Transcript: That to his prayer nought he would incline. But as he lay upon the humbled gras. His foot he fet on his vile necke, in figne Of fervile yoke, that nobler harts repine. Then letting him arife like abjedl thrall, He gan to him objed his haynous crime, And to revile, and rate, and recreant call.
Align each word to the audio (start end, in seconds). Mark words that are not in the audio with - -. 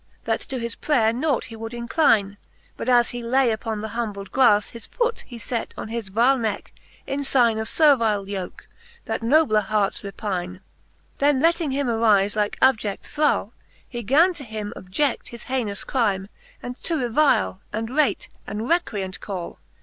That 0.23 0.39
to 0.39 0.57
his 0.57 0.73
prayer 0.73 1.13
nought 1.13 1.45
he 1.45 1.55
would 1.55 1.75
incline. 1.75 2.37
But 2.75 2.89
as 2.89 3.11
he 3.11 3.21
lay 3.21 3.51
upon 3.51 3.81
the 3.81 3.89
humbled 3.89 4.31
gras. 4.31 4.71
His 4.71 4.87
foot 4.87 5.19
he 5.27 5.37
fet 5.37 5.75
on 5.77 5.89
his 5.89 6.07
vile 6.09 6.39
necke, 6.39 6.71
in 7.05 7.19
figne 7.21 7.61
Of 7.61 7.69
fervile 7.69 8.27
yoke, 8.27 8.65
that 9.05 9.21
nobler 9.21 9.59
harts 9.61 10.03
repine. 10.03 10.61
Then 11.19 11.39
letting 11.39 11.69
him 11.69 11.85
arife 11.85 12.35
like 12.35 12.59
abjedl 12.61 13.01
thrall, 13.01 13.53
He 13.87 14.01
gan 14.01 14.33
to 14.33 14.43
him 14.43 14.73
objed 14.75 15.27
his 15.29 15.43
haynous 15.43 15.83
crime, 15.83 16.29
And 16.63 16.77
to 16.81 16.97
revile, 16.97 17.61
and 17.71 17.95
rate, 17.95 18.27
and 18.47 18.67
recreant 18.67 19.19
call. 19.21 19.59